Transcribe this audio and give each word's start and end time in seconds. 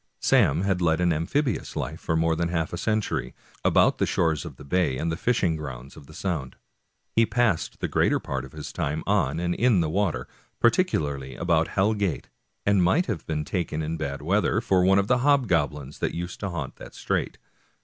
Sam 0.19 0.61
had 0.63 0.81
led 0.81 0.99
an 0.99 1.13
amphibious 1.13 1.75
life 1.75 1.99
for 1.99 2.15
more 2.15 2.35
than 2.35 2.49
half 2.49 2.73
a 2.73 2.77
century, 2.79 3.35
about 3.63 3.99
the 3.99 4.07
shores 4.07 4.45
of 4.45 4.55
the 4.55 4.63
bay 4.65 4.97
and 4.97 5.11
the 5.11 5.15
fishing 5.15 5.55
grounds 5.55 5.95
of 5.95 6.07
the 6.07 6.13
Sound. 6.15 6.55
He 7.15 7.23
passed 7.27 7.79
the 7.81 7.87
greater 7.87 8.17
part 8.19 8.43
of 8.43 8.51
his 8.53 8.73
time 8.73 9.03
on 9.05 9.39
and 9.39 9.53
in 9.53 9.79
the 9.79 9.91
water, 9.91 10.27
particularly 10.59 11.35
about 11.35 11.67
Hell 11.67 11.93
Gate, 11.93 12.29
and 12.65 12.81
might 12.81 13.05
have 13.05 13.27
been 13.27 13.45
taken, 13.45 13.83
in 13.83 13.95
bad 13.95 14.23
weather, 14.23 14.59
for 14.59 14.83
one 14.83 14.97
of 14.97 15.05
the 15.05 15.19
hobgoblins 15.19 15.99
that 15.99 16.15
used 16.15 16.39
to 16.39 16.49
haunt 16.49 16.77
that 16.77 16.95
strait. 16.95 17.37